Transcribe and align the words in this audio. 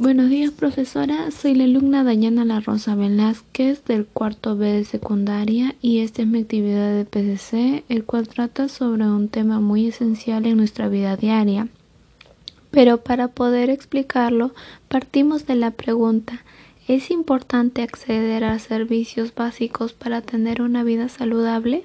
Buenos 0.00 0.30
días, 0.30 0.50
profesora. 0.50 1.30
Soy 1.30 1.54
la 1.54 1.64
alumna 1.64 2.02
Dayana 2.04 2.46
La 2.46 2.60
Rosa 2.60 2.94
Velázquez 2.94 3.84
del 3.84 4.06
cuarto 4.06 4.56
B 4.56 4.72
de 4.72 4.84
secundaria 4.86 5.74
y 5.82 5.98
esta 5.98 6.22
es 6.22 6.28
mi 6.28 6.40
actividad 6.40 6.96
de 6.96 7.04
PCC, 7.04 7.84
el 7.90 8.06
cual 8.06 8.26
trata 8.26 8.70
sobre 8.70 9.04
un 9.04 9.28
tema 9.28 9.60
muy 9.60 9.88
esencial 9.88 10.46
en 10.46 10.56
nuestra 10.56 10.88
vida 10.88 11.18
diaria. 11.18 11.68
Pero 12.70 13.04
para 13.04 13.28
poder 13.28 13.68
explicarlo, 13.68 14.54
partimos 14.88 15.44
de 15.44 15.56
la 15.56 15.70
pregunta, 15.70 16.46
¿es 16.88 17.10
importante 17.10 17.82
acceder 17.82 18.44
a 18.44 18.58
servicios 18.58 19.34
básicos 19.34 19.92
para 19.92 20.22
tener 20.22 20.62
una 20.62 20.82
vida 20.82 21.10
saludable? 21.10 21.84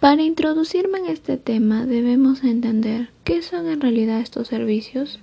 Para 0.00 0.20
introducirme 0.20 0.98
en 0.98 1.06
este 1.06 1.38
tema 1.38 1.86
debemos 1.86 2.44
entender 2.44 3.08
qué 3.24 3.40
son 3.40 3.68
en 3.68 3.80
realidad 3.80 4.20
estos 4.20 4.48
servicios. 4.48 5.18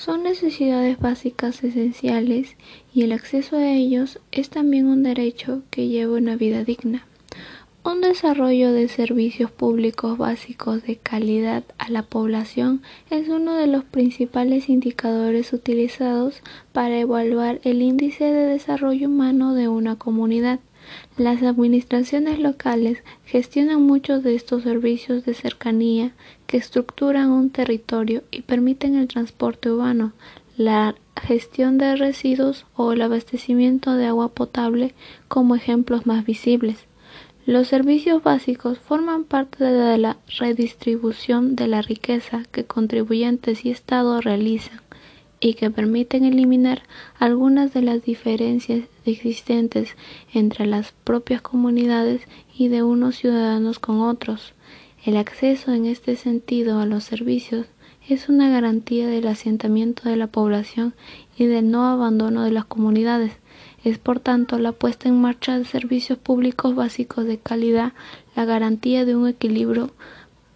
Son 0.00 0.22
necesidades 0.22 0.98
básicas 0.98 1.62
esenciales 1.62 2.56
y 2.94 3.02
el 3.02 3.12
acceso 3.12 3.58
a 3.58 3.68
ellos 3.70 4.18
es 4.32 4.48
también 4.48 4.86
un 4.86 5.02
derecho 5.02 5.60
que 5.68 5.88
lleva 5.88 6.16
una 6.16 6.36
vida 6.36 6.64
digna. 6.64 7.04
Un 7.84 8.00
desarrollo 8.00 8.72
de 8.72 8.88
servicios 8.88 9.50
públicos 9.50 10.16
básicos 10.16 10.82
de 10.84 10.96
calidad 10.96 11.64
a 11.76 11.90
la 11.90 12.02
población 12.02 12.80
es 13.10 13.28
uno 13.28 13.54
de 13.56 13.66
los 13.66 13.84
principales 13.84 14.70
indicadores 14.70 15.52
utilizados 15.52 16.42
para 16.72 16.98
evaluar 16.98 17.60
el 17.64 17.82
índice 17.82 18.24
de 18.24 18.46
desarrollo 18.46 19.06
humano 19.06 19.52
de 19.52 19.68
una 19.68 19.96
comunidad. 19.96 20.60
Las 21.16 21.42
administraciones 21.42 22.38
locales 22.38 23.02
gestionan 23.24 23.82
muchos 23.82 24.22
de 24.22 24.34
estos 24.34 24.62
servicios 24.62 25.24
de 25.24 25.34
cercanía 25.34 26.12
que 26.46 26.56
estructuran 26.56 27.30
un 27.30 27.50
territorio 27.50 28.22
y 28.30 28.42
permiten 28.42 28.96
el 28.96 29.08
transporte 29.08 29.70
urbano, 29.70 30.12
la 30.56 30.94
gestión 31.20 31.78
de 31.78 31.96
residuos 31.96 32.66
o 32.74 32.92
el 32.92 33.02
abastecimiento 33.02 33.94
de 33.94 34.06
agua 34.06 34.28
potable 34.28 34.94
como 35.28 35.54
ejemplos 35.54 36.06
más 36.06 36.24
visibles. 36.24 36.86
Los 37.46 37.68
servicios 37.68 38.22
básicos 38.22 38.78
forman 38.78 39.24
parte 39.24 39.64
de 39.64 39.98
la 39.98 40.18
redistribución 40.38 41.56
de 41.56 41.66
la 41.66 41.82
riqueza 41.82 42.42
que 42.52 42.64
contribuyentes 42.64 43.64
y 43.64 43.70
Estado 43.70 44.20
realizan 44.20 44.80
y 45.40 45.54
que 45.54 45.70
permiten 45.70 46.24
eliminar 46.24 46.82
algunas 47.18 47.72
de 47.72 47.80
las 47.82 48.04
diferencias 48.04 48.84
existentes 49.06 49.96
entre 50.32 50.66
las 50.66 50.92
propias 50.92 51.40
comunidades 51.40 52.22
y 52.56 52.68
de 52.68 52.82
unos 52.82 53.16
ciudadanos 53.16 53.78
con 53.78 54.02
otros. 54.02 54.52
El 55.04 55.16
acceso 55.16 55.72
en 55.72 55.86
este 55.86 56.16
sentido 56.16 56.78
a 56.78 56.84
los 56.84 57.04
servicios 57.04 57.66
es 58.06 58.28
una 58.28 58.50
garantía 58.50 59.06
del 59.06 59.26
asentamiento 59.28 60.08
de 60.08 60.16
la 60.16 60.26
población 60.26 60.94
y 61.38 61.46
del 61.46 61.70
no 61.70 61.86
abandono 61.86 62.44
de 62.44 62.50
las 62.50 62.66
comunidades. 62.66 63.32
Es 63.82 63.96
por 63.96 64.20
tanto 64.20 64.58
la 64.58 64.72
puesta 64.72 65.08
en 65.08 65.18
marcha 65.18 65.56
de 65.56 65.64
servicios 65.64 66.18
públicos 66.18 66.74
básicos 66.74 67.24
de 67.24 67.38
calidad 67.38 67.94
la 68.36 68.44
garantía 68.44 69.06
de 69.06 69.16
un 69.16 69.26
equilibrio 69.26 69.90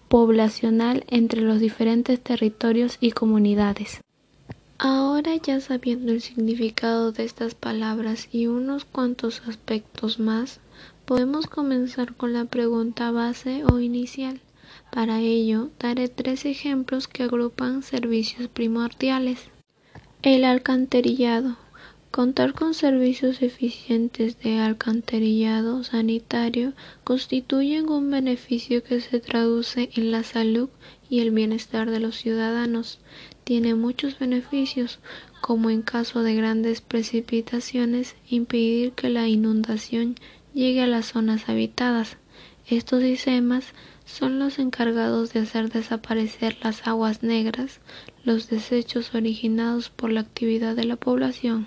poblacional 0.09 1.05
entre 1.09 1.41
los 1.41 1.59
diferentes 1.59 2.21
territorios 2.21 2.99
y 3.01 3.13
comunidades. 3.13 4.04
Ahora 4.79 5.37
ya 5.37 5.61
sabiendo 5.61 6.11
el 6.11 6.21
significado 6.21 7.13
de 7.13 7.25
estas 7.25 7.55
palabras 7.55 8.29
y 8.33 8.49
unos 8.49 8.85
cuantos 8.85 9.43
aspectos 9.47 10.19
más, 10.19 10.61
podemos 11.05 11.47
comenzar 11.47 12.15
con 12.17 12.33
la 12.33 12.47
pregunta 12.47 13.13
base 13.13 13.63
o 13.71 13.79
inicial. 13.79 14.41
Para 14.91 15.21
ello, 15.21 15.71
daré 15.79 16.09
tres 16.09 16.45
ejemplos 16.45 17.07
que 17.07 17.23
agrupan 17.23 17.83
servicios 17.83 18.49
primordiales. 18.49 19.49
El 20.23 20.45
alcantarillado. 20.45 21.57
Contar 22.11 22.55
con 22.55 22.75
servicios 22.75 23.43
eficientes 23.43 24.39
de 24.41 24.61
alcantarillado 24.61 25.83
sanitario 25.83 26.73
constituyen 27.03 27.89
un 27.89 28.09
beneficio 28.09 28.85
que 28.85 29.01
se 29.01 29.19
traduce 29.19 29.91
en 29.97 30.13
la 30.13 30.23
salud 30.23 30.69
y 31.11 31.21
el 31.21 31.33
bienestar 31.33 31.91
de 31.91 31.99
los 31.99 32.17
ciudadanos 32.17 33.01
tiene 33.45 33.75
muchos 33.75 34.19
beneficios, 34.19 34.99
como 35.41 35.71
en 35.71 35.83
caso 35.83 36.23
de 36.23 36.35
grandes 36.35 36.81
precipitaciones, 36.81 38.17
impedir 38.29 38.93
que 38.93 39.11
la 39.11 39.29
inundación 39.29 40.17
llegue 40.55 40.83
a 40.83 40.87
las 40.87 41.07
zonas 41.07 41.49
habitadas. 41.49 42.17
Estos 42.67 43.03
sistemas 43.03 43.75
son 44.07 44.39
los 44.39 44.59
encargados 44.59 45.33
de 45.33 45.41
hacer 45.41 45.71
desaparecer 45.71 46.57
las 46.63 46.87
aguas 46.87 47.23
negras, 47.23 47.81
los 48.25 48.49
desechos 48.49 49.15
originados 49.15 49.91
por 49.91 50.11
la 50.11 50.21
actividad 50.21 50.75
de 50.75 50.85
la 50.85 50.97
población. 50.97 51.67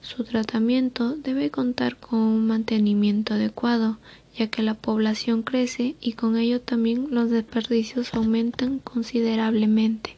Su 0.00 0.24
tratamiento 0.24 1.16
debe 1.16 1.50
contar 1.50 1.96
con 1.96 2.20
un 2.20 2.46
mantenimiento 2.46 3.34
adecuado, 3.34 3.98
ya 4.36 4.46
que 4.46 4.62
la 4.62 4.74
población 4.74 5.42
crece 5.42 5.96
y 6.00 6.12
con 6.12 6.36
ello 6.36 6.60
también 6.60 7.08
los 7.10 7.30
desperdicios 7.30 8.14
aumentan 8.14 8.78
considerablemente. 8.78 10.17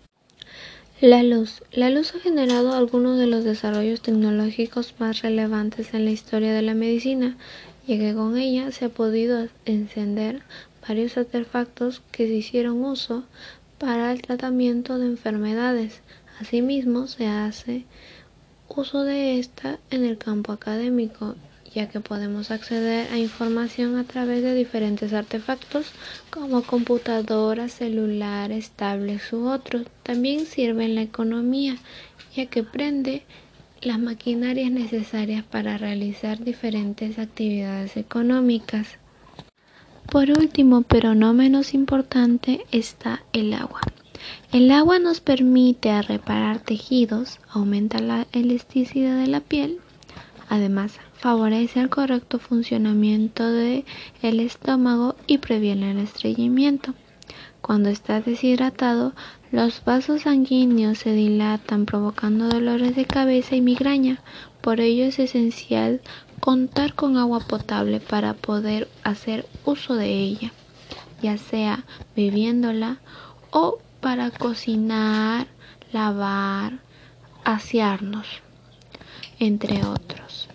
La 1.00 1.22
luz. 1.22 1.62
La 1.72 1.88
luz 1.88 2.14
ha 2.14 2.20
generado 2.20 2.74
algunos 2.74 3.18
de 3.18 3.26
los 3.26 3.42
desarrollos 3.42 4.02
tecnológicos 4.02 4.94
más 4.98 5.22
relevantes 5.22 5.94
en 5.94 6.04
la 6.04 6.10
historia 6.10 6.52
de 6.52 6.60
la 6.60 6.74
medicina, 6.74 7.38
ya 7.86 7.96
que 7.96 8.12
con 8.12 8.36
ella 8.36 8.70
se 8.70 8.84
ha 8.84 8.88
podido 8.90 9.48
encender 9.64 10.42
varios 10.86 11.16
artefactos 11.16 12.02
que 12.12 12.26
se 12.26 12.34
hicieron 12.34 12.84
uso 12.84 13.24
para 13.78 14.12
el 14.12 14.20
tratamiento 14.20 14.98
de 14.98 15.06
enfermedades. 15.06 16.02
Asimismo, 16.38 17.06
se 17.06 17.28
hace 17.28 17.86
uso 18.68 19.02
de 19.02 19.38
esta 19.38 19.78
en 19.90 20.04
el 20.04 20.18
campo 20.18 20.52
académico 20.52 21.34
ya 21.74 21.88
que 21.88 22.00
podemos 22.00 22.50
acceder 22.50 23.12
a 23.12 23.18
información 23.18 23.96
a 23.96 24.04
través 24.04 24.42
de 24.42 24.54
diferentes 24.54 25.12
artefactos 25.12 25.86
como 26.30 26.62
computadoras, 26.62 27.72
celulares, 27.72 28.70
tablets 28.70 29.32
u 29.32 29.48
otros. 29.48 29.86
También 30.02 30.46
sirve 30.46 30.84
en 30.84 30.96
la 30.96 31.02
economía, 31.02 31.76
ya 32.34 32.46
que 32.46 32.64
prende 32.64 33.22
las 33.82 33.98
maquinarias 33.98 34.70
necesarias 34.70 35.44
para 35.44 35.78
realizar 35.78 36.42
diferentes 36.42 37.18
actividades 37.18 37.96
económicas. 37.96 38.88
Por 40.10 40.30
último, 40.30 40.82
pero 40.82 41.14
no 41.14 41.32
menos 41.34 41.72
importante, 41.72 42.66
está 42.72 43.22
el 43.32 43.54
agua. 43.54 43.80
El 44.52 44.70
agua 44.72 44.98
nos 44.98 45.20
permite 45.20 46.02
reparar 46.02 46.58
tejidos, 46.58 47.38
aumenta 47.48 48.00
la 48.00 48.26
elasticidad 48.32 49.18
de 49.18 49.28
la 49.28 49.40
piel, 49.40 49.78
además 50.50 50.98
favorece 51.14 51.80
el 51.80 51.88
correcto 51.88 52.38
funcionamiento 52.38 53.50
del 53.50 53.84
estómago 54.20 55.14
y 55.26 55.38
previene 55.38 55.92
el 55.92 55.98
estreñimiento. 55.98 56.92
Cuando 57.62 57.88
está 57.88 58.20
deshidratado, 58.20 59.12
los 59.52 59.84
vasos 59.84 60.22
sanguíneos 60.22 60.98
se 60.98 61.12
dilatan 61.12 61.86
provocando 61.86 62.48
dolores 62.48 62.96
de 62.96 63.04
cabeza 63.04 63.54
y 63.54 63.60
migraña. 63.60 64.20
Por 64.60 64.80
ello 64.80 65.04
es 65.04 65.20
esencial 65.20 66.00
contar 66.40 66.94
con 66.94 67.16
agua 67.16 67.40
potable 67.40 68.00
para 68.00 68.34
poder 68.34 68.88
hacer 69.04 69.46
uso 69.64 69.94
de 69.94 70.12
ella, 70.12 70.52
ya 71.22 71.38
sea 71.38 71.84
bebiéndola 72.16 72.98
o 73.50 73.78
para 74.00 74.30
cocinar, 74.30 75.46
lavar, 75.92 76.80
asearnos, 77.44 78.26
entre 79.40 79.84
otros. 79.84 80.48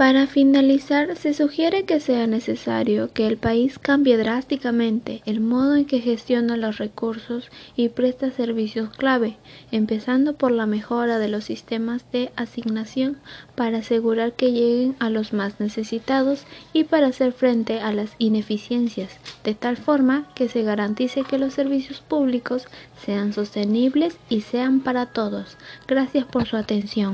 Para 0.00 0.26
finalizar, 0.26 1.14
se 1.16 1.34
sugiere 1.34 1.84
que 1.84 2.00
sea 2.00 2.26
necesario 2.26 3.12
que 3.12 3.26
el 3.26 3.36
país 3.36 3.78
cambie 3.78 4.16
drásticamente 4.16 5.20
el 5.26 5.40
modo 5.40 5.76
en 5.76 5.84
que 5.84 6.00
gestiona 6.00 6.56
los 6.56 6.78
recursos 6.78 7.50
y 7.76 7.90
presta 7.90 8.30
servicios 8.30 8.88
clave, 8.96 9.36
empezando 9.72 10.32
por 10.32 10.52
la 10.52 10.64
mejora 10.64 11.18
de 11.18 11.28
los 11.28 11.44
sistemas 11.44 12.10
de 12.12 12.32
asignación 12.34 13.18
para 13.54 13.80
asegurar 13.80 14.32
que 14.32 14.52
lleguen 14.52 14.96
a 15.00 15.10
los 15.10 15.34
más 15.34 15.60
necesitados 15.60 16.44
y 16.72 16.84
para 16.84 17.08
hacer 17.08 17.32
frente 17.34 17.80
a 17.80 17.92
las 17.92 18.12
ineficiencias, 18.16 19.18
de 19.44 19.54
tal 19.54 19.76
forma 19.76 20.28
que 20.34 20.48
se 20.48 20.62
garantice 20.62 21.24
que 21.24 21.36
los 21.36 21.52
servicios 21.52 22.00
públicos 22.00 22.68
sean 23.04 23.34
sostenibles 23.34 24.16
y 24.30 24.40
sean 24.40 24.80
para 24.80 25.04
todos. 25.04 25.58
Gracias 25.86 26.24
por 26.24 26.46
su 26.46 26.56
atención. 26.56 27.08